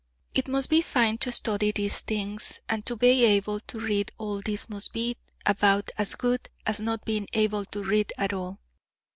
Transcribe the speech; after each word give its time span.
It 0.33 0.47
must 0.47 0.67
be 0.71 0.81
fine 0.81 1.19
to 1.19 1.31
study 1.31 1.71
these 1.71 2.01
things, 2.01 2.59
and 2.67 2.83
to 2.87 2.95
be 2.95 3.23
able 3.23 3.59
to 3.59 3.79
read 3.79 4.11
all 4.17 4.41
this 4.41 4.67
must 4.67 4.93
be 4.93 5.15
about 5.45 5.91
as 5.95 6.15
good 6.15 6.49
as 6.65 6.79
not 6.79 7.05
being 7.05 7.27
able 7.33 7.65
to 7.65 7.83
read 7.83 8.11
at 8.17 8.33
all. 8.33 8.57